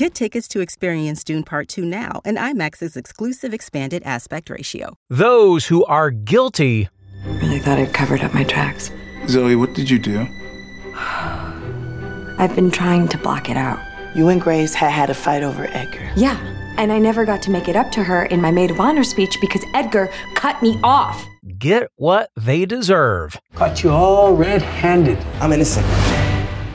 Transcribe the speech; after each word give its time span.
Get 0.00 0.14
tickets 0.14 0.48
to 0.48 0.60
experience 0.60 1.22
Dune 1.22 1.42
Part 1.42 1.68
2 1.68 1.84
now 1.84 2.22
and 2.24 2.38
IMAX's 2.38 2.96
exclusive 2.96 3.52
expanded 3.52 4.02
aspect 4.06 4.48
ratio. 4.48 4.96
Those 5.10 5.66
who 5.66 5.84
are 5.84 6.10
guilty. 6.10 6.88
Really 7.26 7.58
thought 7.58 7.78
I'd 7.78 7.92
covered 7.92 8.22
up 8.22 8.32
my 8.32 8.44
tracks. 8.44 8.90
Zoe, 9.28 9.56
what 9.56 9.74
did 9.74 9.90
you 9.90 9.98
do? 9.98 10.20
I've 10.94 12.54
been 12.54 12.70
trying 12.70 13.08
to 13.08 13.18
block 13.18 13.50
it 13.50 13.58
out. 13.58 13.78
You 14.16 14.30
and 14.30 14.40
Grace 14.40 14.72
had 14.72 14.90
had 14.90 15.10
a 15.10 15.14
fight 15.14 15.42
over 15.42 15.66
Edgar. 15.66 16.10
Yeah, 16.16 16.38
and 16.78 16.90
I 16.90 16.98
never 16.98 17.26
got 17.26 17.42
to 17.42 17.50
make 17.50 17.68
it 17.68 17.76
up 17.76 17.92
to 17.92 18.02
her 18.02 18.24
in 18.24 18.40
my 18.40 18.50
maid 18.50 18.70
of 18.70 18.80
honor 18.80 19.04
speech 19.04 19.36
because 19.38 19.62
Edgar 19.74 20.10
cut 20.34 20.62
me 20.62 20.80
off. 20.82 21.26
Get 21.58 21.90
what 21.96 22.30
they 22.36 22.64
deserve. 22.64 23.38
Caught 23.54 23.82
you 23.82 23.90
all 23.90 24.34
red 24.34 24.62
handed. 24.62 25.18
I'm 25.42 25.52
innocent. 25.52 25.86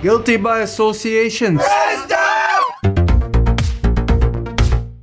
Guilty 0.04 0.38
by 0.38 0.60
association. 0.60 1.60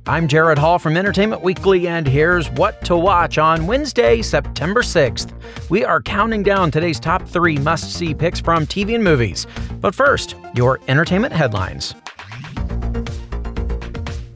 I'm 0.05 0.27
Gerrad 0.27 0.57
Hall 0.57 0.79
from 0.79 0.97
Entertainment 0.97 1.43
Weekly, 1.43 1.87
and 1.87 2.05
here's 2.05 2.49
what 2.51 2.83
to 2.83 2.97
watch 2.97 3.37
on 3.37 3.65
Wednesday, 3.67 4.21
September 4.21 4.81
6th. 4.81 5.31
We 5.69 5.85
are 5.85 6.01
counting 6.01 6.43
down 6.43 6.71
today's 6.71 6.99
top 6.99 7.25
three 7.25 7.57
must 7.57 7.93
see 7.93 8.13
picks 8.13 8.41
from 8.41 8.67
TV 8.67 8.95
and 8.95 9.03
movies. 9.03 9.47
But 9.79 9.95
first, 9.95 10.35
your 10.55 10.81
entertainment 10.89 11.33
headlines. 11.33 11.95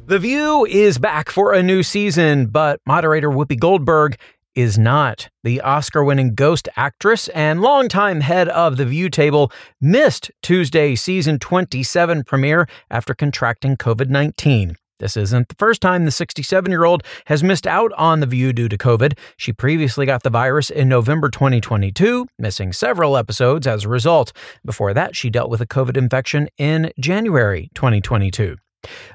The 0.06 0.20
View 0.20 0.66
is 0.68 1.00
back 1.00 1.30
for 1.30 1.52
a 1.52 1.62
new 1.62 1.84
season, 1.84 2.46
but 2.46 2.80
moderator 2.86 3.30
Whoopi 3.30 3.60
Goldberg 3.60 4.16
is 4.56 4.78
not. 4.78 5.28
The 5.44 5.60
Oscar 5.60 6.02
winning 6.02 6.34
Ghost 6.34 6.70
actress 6.78 7.28
and 7.30 7.62
longtime 7.62 8.22
head 8.22 8.48
of 8.48 8.78
the 8.78 8.86
View 8.86 9.10
table 9.10 9.52
missed 9.82 10.32
Tuesday's 10.42 11.02
season 11.02 11.40
27 11.40 12.24
premiere 12.24 12.70
after 12.90 13.14
contracting 13.14 13.76
COVID 13.76 14.08
19. 14.08 14.78
This 15.00 15.16
isn't 15.16 15.50
the 15.50 15.56
first 15.56 15.82
time 15.82 16.06
the 16.06 16.12
67 16.12 16.72
year 16.72 16.84
old 16.84 17.04
has 17.26 17.44
missed 17.44 17.68
out 17.68 17.92
on 17.94 18.20
The 18.20 18.26
View 18.26 18.52
due 18.52 18.68
to 18.68 18.78
COVID. 18.78 19.18
She 19.38 19.54
previously 19.54 20.06
got 20.06 20.24
the 20.24 20.30
virus 20.30 20.70
in 20.70 20.90
November 20.90 21.30
2022, 21.30 22.28
missing 22.40 22.74
several 22.74 23.16
episodes 23.16 23.68
as 23.68 23.84
a 23.84 23.90
result. 23.90 24.34
Before 24.66 24.94
that, 24.94 25.16
she 25.16 25.30
dealt 25.30 25.50
with 25.50 25.62
a 25.62 25.68
COVID 25.68 25.98
infection 25.98 26.50
in 26.58 26.92
January 27.00 27.70
2022. 27.76 28.58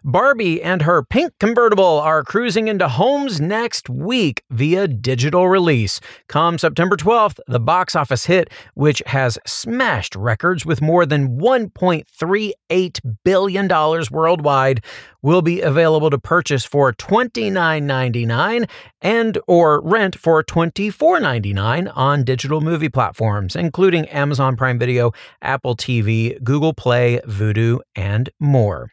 Barbie 0.04 0.62
and 0.62 0.82
her 0.82 1.02
pink 1.02 1.32
convertible 1.38 2.00
are 2.00 2.24
cruising 2.24 2.68
into 2.68 2.88
homes 2.88 3.40
next 3.40 3.88
week 3.88 4.42
via 4.50 4.88
digital 4.88 5.48
release. 5.48 6.00
Come 6.28 6.58
September 6.58 6.96
12th, 6.96 7.38
the 7.46 7.60
box 7.60 7.94
office 7.94 8.26
hit, 8.26 8.50
which 8.74 9.02
has 9.06 9.38
smashed 9.46 10.16
records 10.16 10.66
with 10.66 10.82
more 10.82 11.06
than 11.06 11.38
$1.38 11.38 13.00
billion 13.24 13.68
worldwide, 14.10 14.84
will 15.22 15.42
be 15.42 15.60
available 15.60 16.10
to 16.10 16.18
purchase 16.18 16.64
for 16.64 16.92
$29.99 16.92 18.68
and 19.00 19.38
or 19.46 19.80
rent 19.82 20.16
for 20.16 20.42
$24.99 20.42 21.92
on 21.94 22.24
digital 22.24 22.60
movie 22.60 22.88
platforms, 22.88 23.54
including 23.54 24.08
Amazon 24.08 24.56
Prime 24.56 24.78
Video, 24.78 25.12
Apple 25.40 25.76
TV, 25.76 26.42
Google 26.42 26.74
Play, 26.74 27.20
Vudu, 27.26 27.78
and 27.94 28.30
more. 28.40 28.90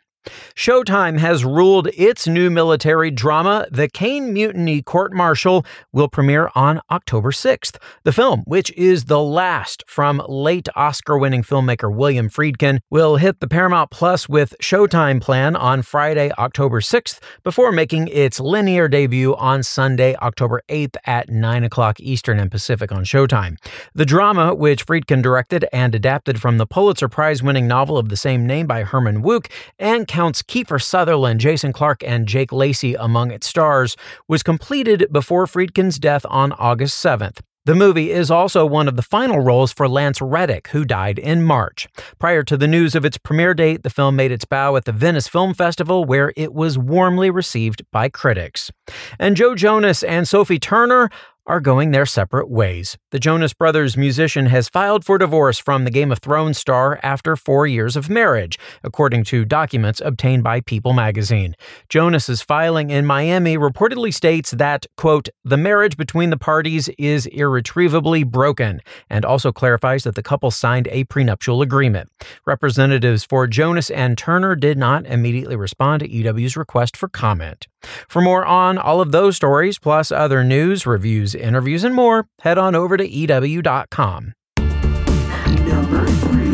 Showtime 0.55 1.19
has 1.19 1.45
ruled 1.45 1.87
its 1.93 2.27
new 2.27 2.49
military 2.49 3.11
drama, 3.11 3.67
The 3.71 3.87
Caine 3.87 4.33
Mutiny 4.33 4.81
Court 4.81 5.13
Martial, 5.13 5.65
will 5.93 6.09
premiere 6.09 6.49
on 6.55 6.81
October 6.91 7.31
6th. 7.31 7.77
The 8.03 8.11
film, 8.11 8.43
which 8.45 8.71
is 8.73 9.05
the 9.05 9.21
last 9.21 9.83
from 9.87 10.21
late 10.27 10.67
Oscar 10.75 11.17
winning 11.17 11.43
filmmaker 11.43 11.93
William 11.93 12.29
Friedkin, 12.29 12.79
will 12.89 13.15
hit 13.15 13.39
the 13.39 13.47
Paramount 13.47 13.91
Plus 13.91 14.27
with 14.27 14.55
Showtime 14.61 15.21
plan 15.21 15.55
on 15.55 15.81
Friday, 15.81 16.31
October 16.37 16.81
6th, 16.81 17.19
before 17.43 17.71
making 17.71 18.09
its 18.09 18.39
linear 18.39 18.87
debut 18.87 19.35
on 19.35 19.63
Sunday, 19.63 20.15
October 20.17 20.61
8th 20.67 20.97
at 21.05 21.29
9 21.29 21.63
o'clock 21.63 21.99
Eastern 21.99 22.39
and 22.39 22.51
Pacific 22.51 22.91
on 22.91 23.05
Showtime. 23.05 23.57
The 23.95 24.05
drama, 24.05 24.53
which 24.53 24.85
Friedkin 24.85 25.21
directed 25.21 25.65
and 25.71 25.95
adapted 25.95 26.41
from 26.41 26.57
the 26.57 26.67
Pulitzer 26.67 27.07
Prize 27.07 27.41
winning 27.41 27.67
novel 27.67 27.97
of 27.97 28.09
the 28.09 28.17
same 28.17 28.45
name 28.45 28.67
by 28.67 28.83
Herman 28.83 29.23
Wouk, 29.23 29.47
and 29.77 30.07
counts 30.09 30.41
Kiefer 30.41 30.81
Sutherland, 30.81 31.39
Jason 31.39 31.71
Clarke, 31.71 32.03
and 32.03 32.27
Jake 32.27 32.51
Lacy 32.51 32.95
among 32.95 33.31
its 33.31 33.47
stars, 33.47 33.95
was 34.27 34.43
completed 34.43 35.07
before 35.11 35.45
Friedkin's 35.45 35.99
death 35.99 36.25
on 36.29 36.51
August 36.53 37.01
7th. 37.01 37.39
The 37.65 37.75
movie 37.75 38.09
is 38.09 38.31
also 38.31 38.65
one 38.65 38.87
of 38.87 38.95
the 38.95 39.03
final 39.03 39.39
roles 39.39 39.71
for 39.71 39.87
Lance 39.87 40.19
Reddick, 40.21 40.69
who 40.69 40.83
died 40.83 41.19
in 41.19 41.43
March. 41.43 41.87
Prior 42.17 42.41
to 42.41 42.57
the 42.57 42.67
news 42.67 42.95
of 42.95 43.05
its 43.05 43.19
premiere 43.19 43.53
date, 43.53 43.83
the 43.83 43.91
film 43.91 44.15
made 44.15 44.31
its 44.31 44.45
bow 44.45 44.75
at 44.75 44.85
the 44.85 44.91
Venice 44.91 45.27
Film 45.27 45.53
Festival, 45.53 46.03
where 46.03 46.33
it 46.35 46.53
was 46.53 46.79
warmly 46.79 47.29
received 47.29 47.83
by 47.91 48.09
critics. 48.09 48.71
And 49.19 49.37
Joe 49.37 49.53
Jonas 49.53 50.01
and 50.01 50.27
Sophie 50.27 50.57
Turner 50.57 51.11
are 51.49 51.59
going 51.59 51.89
their 51.89 52.05
separate 52.05 52.47
ways. 52.47 52.95
The 53.09 53.19
Jonas 53.19 53.55
Brothers 53.55 53.97
musician 53.97 54.45
has 54.45 54.69
filed 54.69 55.03
for 55.03 55.17
divorce 55.17 55.57
from 55.57 55.83
the 55.83 55.89
Game 55.89 56.11
of 56.11 56.19
Thrones 56.19 56.59
star 56.59 56.99
after 57.01 57.35
four 57.35 57.65
years 57.65 57.95
of 57.95 58.07
marriage, 58.07 58.59
according 58.83 59.23
to 59.25 59.45
documents 59.45 59.99
obtained 60.05 60.43
by 60.43 60.61
People 60.61 60.93
magazine. 60.93 61.55
Jonas's 61.89 62.43
filing 62.43 62.91
in 62.91 63.07
Miami 63.07 63.57
reportedly 63.57 64.13
states 64.13 64.51
that, 64.51 64.85
quote, 64.95 65.27
the 65.43 65.57
marriage 65.57 65.97
between 65.97 66.29
the 66.29 66.37
parties 66.37 66.87
is 66.99 67.25
irretrievably 67.25 68.23
broken, 68.23 68.79
and 69.09 69.25
also 69.25 69.51
clarifies 69.51 70.03
that 70.03 70.13
the 70.13 70.21
couple 70.21 70.51
signed 70.51 70.87
a 70.91 71.03
prenuptial 71.05 71.63
agreement. 71.63 72.11
Representatives 72.45 73.25
for 73.25 73.47
Jonas 73.47 73.89
and 73.89 74.19
Turner 74.19 74.55
did 74.55 74.77
not 74.77 75.07
immediately 75.07 75.55
respond 75.55 76.01
to 76.01 76.07
EW's 76.07 76.55
request 76.55 76.95
for 76.95 77.09
comment. 77.09 77.65
For 78.07 78.21
more 78.21 78.45
on 78.45 78.77
all 78.77 79.01
of 79.01 79.11
those 79.11 79.35
stories, 79.35 79.79
plus 79.79 80.11
other 80.11 80.43
news, 80.43 80.85
reviews, 80.85 81.35
interviews, 81.35 81.83
and 81.83 81.95
more, 81.95 82.27
head 82.41 82.57
on 82.57 82.75
over 82.75 82.97
to 82.97 83.07
EW.com. 83.07 84.33
Number 84.57 86.05
three. 86.05 86.49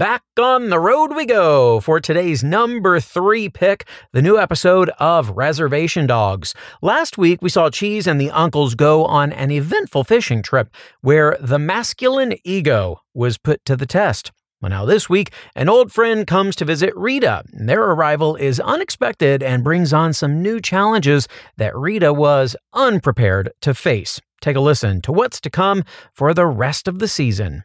Back 0.00 0.22
on 0.40 0.70
the 0.70 0.78
road 0.78 1.14
we 1.14 1.26
go 1.26 1.78
for 1.80 2.00
today's 2.00 2.42
number 2.42 3.00
three 3.00 3.50
pick, 3.50 3.86
the 4.12 4.22
new 4.22 4.38
episode 4.38 4.88
of 4.98 5.28
Reservation 5.36 6.06
Dogs. 6.06 6.54
Last 6.80 7.18
week, 7.18 7.42
we 7.42 7.50
saw 7.50 7.68
Cheese 7.68 8.06
and 8.06 8.18
the 8.18 8.30
uncles 8.30 8.74
go 8.74 9.04
on 9.04 9.30
an 9.30 9.50
eventful 9.50 10.04
fishing 10.04 10.42
trip 10.42 10.74
where 11.02 11.36
the 11.38 11.58
masculine 11.58 12.32
ego 12.44 13.02
was 13.12 13.36
put 13.36 13.62
to 13.66 13.76
the 13.76 13.84
test. 13.84 14.32
Well, 14.60 14.68
now 14.68 14.84
this 14.84 15.08
week, 15.08 15.32
an 15.54 15.70
old 15.70 15.90
friend 15.90 16.26
comes 16.26 16.54
to 16.56 16.66
visit 16.66 16.94
Rita. 16.94 17.44
Their 17.50 17.80
arrival 17.82 18.36
is 18.36 18.60
unexpected 18.60 19.42
and 19.42 19.64
brings 19.64 19.94
on 19.94 20.12
some 20.12 20.42
new 20.42 20.60
challenges 20.60 21.28
that 21.56 21.74
Rita 21.74 22.12
was 22.12 22.56
unprepared 22.74 23.52
to 23.62 23.72
face. 23.72 24.20
Take 24.42 24.56
a 24.56 24.60
listen 24.60 25.00
to 25.02 25.12
what's 25.12 25.40
to 25.42 25.50
come 25.50 25.82
for 26.12 26.34
the 26.34 26.46
rest 26.46 26.88
of 26.88 26.98
the 26.98 27.08
season. 27.08 27.64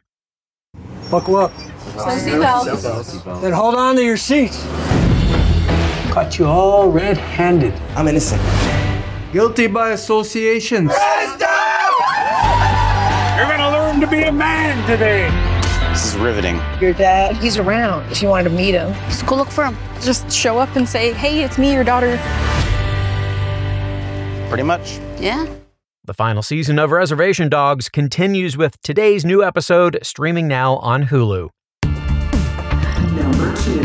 Buckle 1.10 1.36
up. 1.36 1.52
Then 3.42 3.52
hold 3.52 3.74
on 3.74 3.96
to 3.96 4.02
your 4.02 4.16
seats. 4.16 4.62
Caught 6.12 6.38
you 6.38 6.46
all 6.46 6.90
red 6.90 7.18
handed. 7.18 7.74
I'm 7.94 8.08
innocent. 8.08 8.40
Guilty 9.34 9.66
by 9.66 9.90
association. 9.90 10.84
You're 10.84 10.94
gonna 13.48 13.70
learn 13.70 14.00
to 14.00 14.06
be 14.06 14.22
a 14.22 14.32
man 14.32 14.86
today. 14.88 15.55
This 15.96 16.12
is 16.12 16.20
riveting. 16.20 16.60
Your 16.78 16.92
dad, 16.92 17.38
he's 17.38 17.56
around 17.56 18.12
if 18.12 18.20
you 18.20 18.28
wanted 18.28 18.50
to 18.50 18.54
meet 18.54 18.74
him. 18.74 18.92
Just 19.08 19.24
go 19.24 19.34
look 19.34 19.48
for 19.48 19.64
him. 19.64 19.74
Just 20.02 20.30
show 20.30 20.58
up 20.58 20.76
and 20.76 20.86
say, 20.86 21.14
hey, 21.14 21.42
it's 21.42 21.56
me, 21.56 21.72
your 21.72 21.84
daughter. 21.84 22.18
Pretty 24.50 24.62
much. 24.62 24.98
Yeah. 25.18 25.46
The 26.04 26.12
final 26.12 26.42
season 26.42 26.78
of 26.78 26.90
Reservation 26.90 27.48
Dogs 27.48 27.88
continues 27.88 28.58
with 28.58 28.78
today's 28.82 29.24
new 29.24 29.42
episode 29.42 29.98
streaming 30.02 30.46
now 30.46 30.76
on 30.76 31.04
Hulu. 31.04 31.48
Number 33.14 33.56
two. 33.56 33.80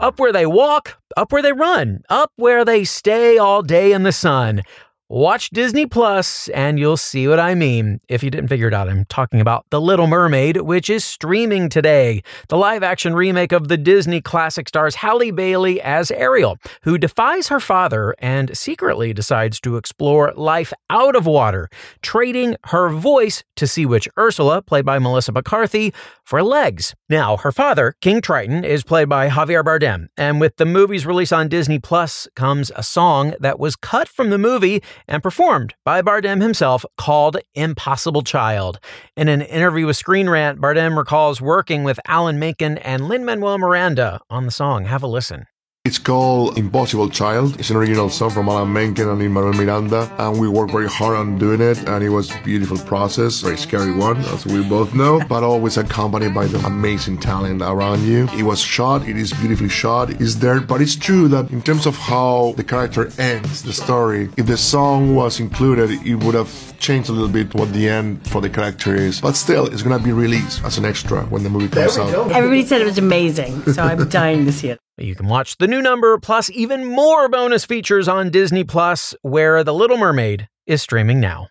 Up 0.00 0.18
where 0.18 0.32
they 0.32 0.46
walk, 0.46 0.96
up 1.14 1.30
where 1.30 1.42
they 1.42 1.52
run, 1.52 2.00
up 2.08 2.32
where 2.36 2.64
they 2.64 2.84
stay 2.84 3.36
all 3.36 3.60
day 3.60 3.92
in 3.92 4.02
the 4.02 4.12
sun. 4.12 4.62
Watch 5.12 5.50
Disney 5.50 5.84
Plus 5.84 6.48
and 6.54 6.78
you'll 6.78 6.96
see 6.96 7.28
what 7.28 7.38
I 7.38 7.54
mean. 7.54 8.00
If 8.08 8.22
you 8.22 8.30
didn't 8.30 8.48
figure 8.48 8.68
it 8.68 8.72
out, 8.72 8.88
I'm 8.88 9.04
talking 9.04 9.42
about 9.42 9.66
The 9.68 9.78
Little 9.78 10.06
Mermaid, 10.06 10.62
which 10.62 10.88
is 10.88 11.04
streaming 11.04 11.68
today. 11.68 12.22
The 12.48 12.56
live 12.56 12.82
action 12.82 13.14
remake 13.14 13.52
of 13.52 13.68
the 13.68 13.76
Disney 13.76 14.22
classic 14.22 14.68
stars 14.68 14.94
Halle 14.94 15.30
Bailey 15.30 15.82
as 15.82 16.10
Ariel, 16.10 16.56
who 16.84 16.96
defies 16.96 17.48
her 17.48 17.60
father 17.60 18.14
and 18.20 18.56
secretly 18.56 19.12
decides 19.12 19.60
to 19.60 19.76
explore 19.76 20.32
life 20.34 20.72
out 20.88 21.14
of 21.14 21.26
water, 21.26 21.68
trading 22.00 22.56
her 22.68 22.88
voice 22.88 23.44
to 23.56 23.66
sea 23.66 23.84
witch 23.84 24.08
Ursula, 24.18 24.62
played 24.62 24.86
by 24.86 24.98
Melissa 24.98 25.32
McCarthy, 25.32 25.92
for 26.24 26.42
legs. 26.42 26.94
Now, 27.10 27.36
her 27.36 27.52
father, 27.52 27.94
King 28.00 28.22
Triton, 28.22 28.64
is 28.64 28.82
played 28.82 29.10
by 29.10 29.28
Javier 29.28 29.62
Bardem, 29.62 30.06
and 30.16 30.40
with 30.40 30.56
the 30.56 30.64
movie's 30.64 31.04
release 31.04 31.32
on 31.32 31.48
Disney 31.48 31.78
Plus 31.78 32.26
comes 32.34 32.72
a 32.74 32.82
song 32.82 33.34
that 33.40 33.60
was 33.60 33.76
cut 33.76 34.08
from 34.08 34.30
the 34.30 34.38
movie 34.38 34.82
and 35.08 35.22
performed 35.22 35.74
by 35.84 36.02
Bardem 36.02 36.40
himself 36.40 36.84
called 36.96 37.38
Impossible 37.54 38.22
Child. 38.22 38.78
In 39.16 39.28
an 39.28 39.42
interview 39.42 39.86
with 39.86 39.96
Screen 39.96 40.28
Rant, 40.28 40.60
Bardem 40.60 40.96
recalls 40.96 41.40
working 41.40 41.84
with 41.84 42.00
Alan 42.06 42.38
Menken 42.38 42.78
and 42.78 43.08
Lin 43.08 43.24
Manuel 43.24 43.58
Miranda 43.58 44.20
on 44.30 44.44
the 44.44 44.50
song. 44.50 44.84
Have 44.84 45.02
a 45.02 45.06
listen. 45.06 45.46
It's 45.84 45.98
called 45.98 46.58
Impossible 46.58 47.10
Child. 47.10 47.58
It's 47.58 47.70
an 47.70 47.76
original 47.76 48.08
song 48.08 48.30
from 48.30 48.48
Alan 48.48 48.72
Menken 48.72 49.08
and 49.08 49.18
Lin-Manuel 49.18 49.52
Miranda, 49.54 50.08
and 50.20 50.38
we 50.38 50.46
worked 50.46 50.70
very 50.70 50.86
hard 50.86 51.16
on 51.16 51.38
doing 51.38 51.60
it, 51.60 51.76
and 51.88 52.04
it 52.04 52.08
was 52.08 52.30
a 52.30 52.40
beautiful 52.44 52.78
process, 52.78 53.40
very 53.40 53.56
scary 53.56 53.90
one, 53.92 54.18
as 54.18 54.46
we 54.46 54.62
both 54.62 54.94
know, 54.94 55.20
but 55.28 55.42
always 55.42 55.78
accompanied 55.78 56.34
by 56.34 56.46
the 56.46 56.64
amazing 56.66 57.18
talent 57.18 57.62
around 57.62 58.04
you. 58.04 58.28
It 58.32 58.44
was 58.44 58.60
shot, 58.60 59.08
it 59.08 59.16
is 59.16 59.32
beautifully 59.32 59.68
shot, 59.68 60.10
it's 60.20 60.36
there, 60.36 60.60
but 60.60 60.80
it's 60.80 60.94
true 60.94 61.26
that 61.26 61.50
in 61.50 61.60
terms 61.60 61.84
of 61.86 61.96
how 61.96 62.54
the 62.56 62.62
character 62.62 63.10
ends 63.18 63.64
the 63.64 63.72
story, 63.72 64.30
if 64.36 64.46
the 64.46 64.56
song 64.56 65.16
was 65.16 65.40
included, 65.40 65.90
it 66.06 66.14
would 66.22 66.36
have 66.36 66.78
changed 66.78 67.08
a 67.08 67.12
little 67.12 67.28
bit 67.28 67.52
what 67.56 67.72
the 67.72 67.88
end 67.88 68.24
for 68.28 68.40
the 68.40 68.48
character 68.48 68.94
is. 68.94 69.20
But 69.20 69.34
still, 69.34 69.66
it's 69.66 69.82
gonna 69.82 69.98
be 69.98 70.12
released 70.12 70.62
as 70.64 70.78
an 70.78 70.84
extra 70.84 71.22
when 71.24 71.42
the 71.42 71.50
movie 71.50 71.66
comes 71.66 71.98
out. 71.98 72.30
Everybody 72.30 72.64
said 72.64 72.80
it 72.80 72.84
was 72.84 72.98
amazing, 72.98 73.64
so 73.72 73.82
I'm 73.82 74.08
dying 74.20 74.46
to 74.46 74.52
see 74.52 74.68
it. 74.68 74.78
You 74.98 75.14
can 75.14 75.26
watch 75.26 75.56
the 75.56 75.66
new 75.66 75.80
number 75.80 76.18
plus 76.18 76.50
even 76.50 76.84
more 76.84 77.26
bonus 77.26 77.64
features 77.64 78.08
on 78.08 78.28
Disney 78.28 78.62
Plus, 78.62 79.14
where 79.22 79.64
The 79.64 79.72
Little 79.72 79.96
Mermaid 79.96 80.48
is 80.66 80.82
streaming 80.82 81.18
now. 81.18 81.48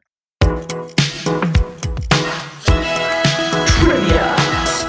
Trivia. 3.80 4.36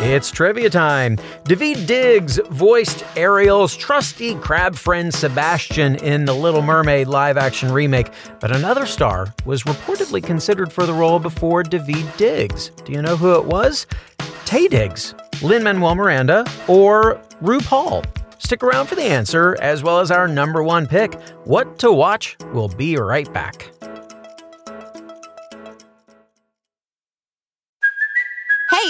It's 0.02 0.30
trivia 0.30 0.68
time. 0.68 1.16
Daveed 1.44 1.86
Diggs 1.86 2.38
voiced 2.50 3.04
Ariel's 3.16 3.74
trusty 3.74 4.34
crab 4.34 4.74
friend 4.74 5.14
Sebastian 5.14 5.96
in 5.96 6.26
The 6.26 6.34
Little 6.34 6.60
Mermaid 6.60 7.08
live 7.08 7.38
action 7.38 7.72
remake, 7.72 8.10
but 8.38 8.54
another 8.54 8.84
star 8.84 9.32
was 9.46 9.62
reportedly 9.62 10.22
considered 10.22 10.70
for 10.70 10.84
the 10.84 10.92
role 10.92 11.18
before 11.18 11.62
Daveed 11.62 12.18
Diggs. 12.18 12.68
Do 12.84 12.92
you 12.92 13.00
know 13.00 13.16
who 13.16 13.34
it 13.34 13.46
was? 13.46 13.86
Taye 14.44 14.68
Diggs, 14.68 15.14
Lin 15.40 15.62
Manuel 15.62 15.94
Miranda, 15.94 16.44
or 16.68 17.18
RuPaul? 17.42 18.04
Stick 18.44 18.64
around 18.64 18.88
for 18.88 18.96
the 18.96 19.04
answer, 19.04 19.56
as 19.60 19.84
well 19.84 20.00
as 20.00 20.10
our 20.10 20.26
number 20.26 20.64
one 20.64 20.88
pick, 20.88 21.14
What 21.44 21.78
to 21.78 21.92
Watch. 21.92 22.36
We'll 22.52 22.66
be 22.66 22.96
right 22.96 23.32
back. 23.32 23.70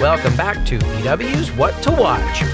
Welcome 0.00 0.36
back 0.36 0.64
to 0.66 0.76
EW's 0.76 1.50
What 1.50 1.82
to 1.82 1.90
Watch. 1.90 2.44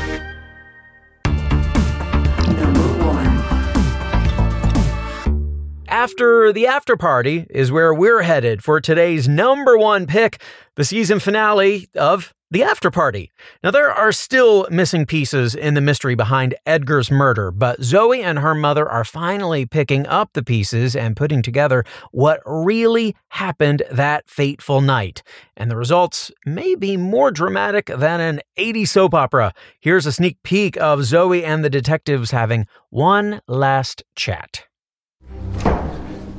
After 5.87 6.52
the 6.52 6.67
after 6.67 6.96
party 6.96 7.46
is 7.50 7.70
where 7.70 7.93
we're 7.93 8.23
headed 8.23 8.64
for 8.64 8.81
today's 8.81 9.29
number 9.29 9.76
one 9.76 10.06
pick, 10.06 10.41
the 10.76 10.85
season 10.85 11.19
finale 11.19 11.88
of 11.94 12.33
The 12.50 12.62
After 12.62 12.91
Party. 12.91 13.32
Now, 13.62 13.70
there 13.70 13.91
are 13.91 14.12
still 14.12 14.69
missing 14.70 15.06
pieces 15.06 15.55
in 15.55 15.75
the 15.75 15.81
mystery 15.81 16.14
behind 16.14 16.55
Edgar's 16.67 17.11
murder, 17.11 17.50
but 17.50 17.82
Zoe 17.82 18.23
and 18.23 18.38
her 18.38 18.55
mother 18.55 18.88
are 18.88 19.05
finally 19.05 19.67
picking 19.67 20.06
up 20.06 20.35
the 20.35 20.43
pieces 20.43 20.94
and 20.94 21.17
putting 21.17 21.43
together 21.43 21.85
what 22.12 22.41
really 22.44 23.17
happened 23.29 23.82
that 23.91 24.29
fateful 24.29 24.82
night. 24.82 25.23
And 25.56 25.70
the 25.70 25.76
results 25.76 26.31
may 26.44 26.75
be 26.75 26.96
more 26.96 27.31
dramatic 27.31 27.87
than 27.87 28.20
an 28.20 28.41
80 28.56 28.85
soap 28.85 29.14
opera. 29.14 29.55
Here's 29.81 30.06
a 30.06 30.12
sneak 30.12 30.43
peek 30.43 30.76
of 30.76 31.05
Zoe 31.05 31.44
and 31.44 31.64
the 31.64 31.70
detectives 31.70 32.31
having 32.31 32.67
one 32.90 33.40
last 33.49 34.05
chat. 34.14 34.64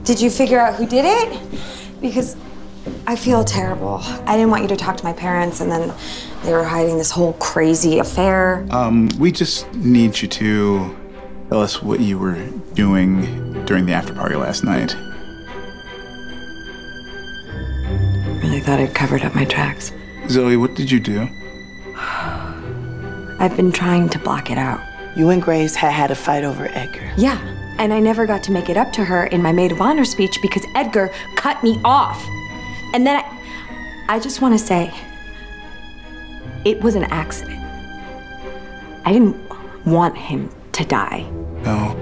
Did 0.04 0.22
you 0.22 0.30
figure 0.30 0.60
out 0.60 0.76
who 0.76 0.86
did 0.86 1.04
it? 1.04 1.60
Because 2.00 2.38
I 3.08 3.16
feel 3.16 3.44
terrible. 3.44 4.00
I 4.26 4.36
didn't 4.36 4.52
want 4.52 4.64
you 4.64 4.70
to 4.70 4.76
talk 4.76 4.98
to 4.98 5.04
my 5.04 5.14
parents, 5.14 5.62
and 5.62 5.72
then 5.72 5.94
they 6.44 6.54
were 6.54 6.64
hiding 6.64 6.98
this 6.98 7.12
whole 7.12 7.34
crazy 7.34 8.00
affair. 8.00 8.66
Um, 8.70 9.10
we 9.20 9.32
just 9.32 9.72
need 9.74 10.22
you 10.22 10.28
to 10.28 10.96
tell 11.50 11.62
us 11.62 11.82
what 11.82 12.00
you 12.00 12.20
were 12.20 12.44
doing 12.74 13.64
during 13.66 13.86
the 13.86 13.94
after 13.94 14.14
party 14.14 14.36
last 14.36 14.64
night. 14.64 14.96
I 14.96 15.02
Really 18.42 18.60
thought 18.60 18.80
I'd 18.80 18.94
covered 18.94 19.24
up 19.24 19.34
my 19.34 19.46
tracks. 19.46 19.92
Zoe, 20.30 20.58
what 20.58 20.76
did 20.76 20.92
you 20.92 21.00
do? 21.00 21.22
I've 23.40 23.56
been 23.56 23.72
trying 23.72 24.10
to 24.10 24.20
block 24.20 24.52
it 24.52 24.58
out. 24.58 24.80
You 25.16 25.30
and 25.30 25.42
Grace 25.42 25.76
had 25.76 25.92
had 25.92 26.12
a 26.12 26.16
fight 26.16 26.44
over 26.44 26.68
Edgar. 26.68 27.12
Yeah, 27.18 27.40
and 27.80 27.94
I 27.94 28.00
never 28.00 28.26
got 28.26 28.44
to 28.44 28.52
make 28.52 28.70
it 28.70 28.78
up 28.78 28.92
to 28.94 29.06
her 29.06 29.26
in 29.28 29.42
my 29.42 29.52
maid 29.52 29.72
of 29.72 29.82
honor 29.82 30.06
speech 30.06 30.38
because 30.42 30.64
Edgar 30.76 31.12
cut 31.36 31.64
me 31.64 31.80
off. 31.84 32.26
And 32.94 33.06
then 33.06 33.18
I, 33.18 34.16
I 34.16 34.20
just 34.20 34.42
want 34.42 34.58
to 34.58 34.64
say, 34.64 34.94
it 36.64 36.82
was 36.82 36.96
an 36.96 37.04
accident. 37.06 37.62
I 39.06 39.14
didn't 39.14 39.38
want 39.86 40.18
him 40.18 40.50
to 40.72 40.86
die. 40.86 41.30
No, 41.64 41.94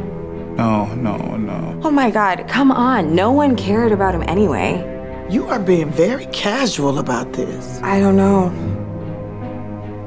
no, 0.56 0.86
no, 0.96 1.18
no. 1.38 1.82
Oh 1.84 1.92
my 1.92 2.10
god, 2.12 2.48
come 2.48 2.72
on. 2.72 3.14
No 3.16 3.32
one 3.32 3.56
cared 3.56 3.92
about 3.92 4.16
him 4.16 4.24
anyway. 4.24 4.90
You 5.30 5.48
are 5.48 5.60
being 5.60 5.90
very 5.90 6.26
casual 6.28 7.00
about 7.00 7.34
this. 7.34 7.80
I 7.82 8.00
don't 8.00 8.16
know. 8.16 8.50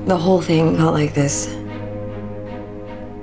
The 0.06 0.16
whole 0.16 0.40
thing 0.40 0.76
felt 0.76 0.94
like 0.94 1.14
this 1.14 1.48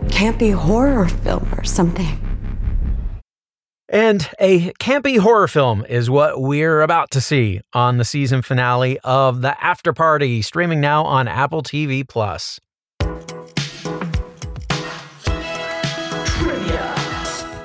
campy 0.09 0.53
horror 0.53 1.07
film 1.07 1.47
or 1.57 1.63
something. 1.63 2.19
And 3.93 4.27
a 4.39 4.71
campy 4.79 5.19
horror 5.19 5.47
film 5.47 5.85
is 5.87 6.09
what 6.09 6.41
we're 6.41 6.81
about 6.81 7.11
to 7.11 7.21
see 7.21 7.61
on 7.73 7.97
the 7.97 8.03
season 8.03 8.41
finale 8.41 8.97
of 9.03 9.43
The 9.43 9.55
After 9.63 9.93
Party, 9.93 10.41
streaming 10.41 10.81
now 10.81 11.03
on 11.03 11.27
Apple 11.27 11.61
TV 11.61 12.05
Plus. 12.07 12.59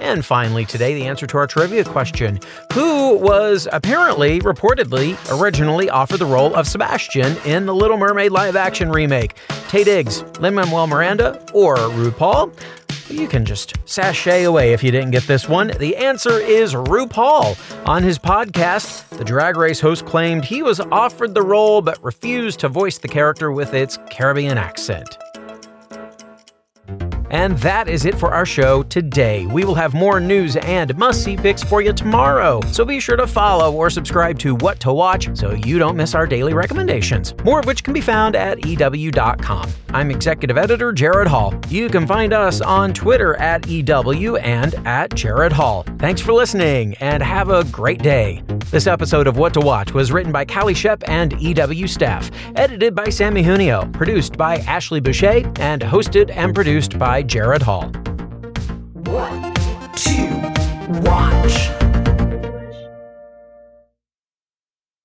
And 0.00 0.24
finally, 0.24 0.66
today, 0.66 0.94
the 0.94 1.06
answer 1.06 1.26
to 1.26 1.38
our 1.38 1.46
trivia 1.46 1.84
question 1.84 2.40
Who 2.74 3.16
was 3.16 3.66
apparently, 3.72 4.40
reportedly, 4.40 5.16
originally 5.40 5.88
offered 5.88 6.18
the 6.18 6.26
role 6.26 6.54
of 6.54 6.68
Sebastian 6.68 7.38
in 7.46 7.64
the 7.64 7.74
Little 7.74 7.96
Mermaid 7.96 8.32
live 8.32 8.54
action 8.54 8.90
remake? 8.90 9.34
Taye 9.68 9.84
Diggs, 9.84 10.22
Lin 10.40 10.54
Manuel 10.54 10.88
Miranda, 10.88 11.42
or 11.54 11.76
RuPaul? 11.76 12.52
You 13.10 13.26
can 13.26 13.44
just 13.44 13.74
sashay 13.86 14.44
away 14.44 14.72
if 14.72 14.82
you 14.82 14.90
didn't 14.90 15.12
get 15.12 15.22
this 15.24 15.48
one. 15.48 15.68
The 15.78 15.96
answer 15.96 16.38
is 16.38 16.74
RuPaul. 16.74 17.56
On 17.88 18.02
his 18.02 18.18
podcast, 18.18 19.08
the 19.16 19.24
Drag 19.24 19.56
Race 19.56 19.80
host 19.80 20.04
claimed 20.04 20.44
he 20.44 20.62
was 20.62 20.78
offered 20.80 21.34
the 21.34 21.42
role 21.42 21.80
but 21.80 22.02
refused 22.04 22.60
to 22.60 22.68
voice 22.68 22.98
the 22.98 23.08
character 23.08 23.50
with 23.50 23.72
its 23.72 23.98
Caribbean 24.10 24.58
accent. 24.58 25.16
And 27.30 27.56
that 27.58 27.88
is 27.88 28.04
it 28.04 28.14
for 28.14 28.32
our 28.32 28.46
show 28.46 28.82
today. 28.82 29.46
We 29.46 29.64
will 29.64 29.74
have 29.74 29.94
more 29.94 30.20
news 30.20 30.56
and 30.56 30.96
must 30.96 31.24
see 31.24 31.36
picks 31.36 31.62
for 31.62 31.82
you 31.82 31.92
tomorrow. 31.92 32.60
So 32.72 32.84
be 32.84 33.00
sure 33.00 33.16
to 33.16 33.26
follow 33.26 33.72
or 33.74 33.90
subscribe 33.90 34.38
to 34.40 34.54
What 34.54 34.80
to 34.80 34.92
Watch 34.92 35.36
so 35.36 35.52
you 35.52 35.78
don't 35.78 35.96
miss 35.96 36.14
our 36.14 36.26
daily 36.26 36.54
recommendations, 36.54 37.34
more 37.44 37.60
of 37.60 37.66
which 37.66 37.84
can 37.84 37.94
be 37.94 38.00
found 38.00 38.36
at 38.36 38.64
EW.com. 38.64 39.70
I'm 39.90 40.10
executive 40.10 40.58
editor 40.58 40.92
Gerrad 40.92 41.26
Hall. 41.26 41.54
You 41.68 41.88
can 41.88 42.06
find 42.06 42.32
us 42.32 42.60
on 42.60 42.92
Twitter 42.92 43.36
at 43.36 43.66
EW 43.66 44.36
and 44.36 44.74
at 44.86 45.10
Gerrad 45.10 45.52
Hall. 45.52 45.84
Thanks 45.98 46.20
for 46.20 46.32
listening 46.32 46.94
and 47.00 47.22
have 47.22 47.48
a 47.48 47.64
great 47.64 48.02
day. 48.02 48.42
This 48.70 48.86
episode 48.86 49.26
of 49.26 49.38
What 49.38 49.54
to 49.54 49.60
Watch 49.60 49.94
was 49.94 50.12
written 50.12 50.30
by 50.30 50.44
Calie 50.44 50.74
Schepp 50.74 51.02
and 51.08 51.32
EW 51.40 51.86
staff, 51.86 52.30
edited 52.54 52.94
by 52.94 53.06
Samee 53.06 53.42
Junio, 53.42 53.90
produced 53.94 54.36
by 54.36 54.58
Ashley 54.58 55.00
Boucher, 55.00 55.50
and 55.58 55.80
hosted 55.80 56.30
and 56.36 56.54
produced 56.54 56.98
by 56.98 57.17
Gerrad 57.22 57.62
Hall. 57.62 57.88
One, 59.12 59.54
two, 59.94 60.28
one. 61.08 61.77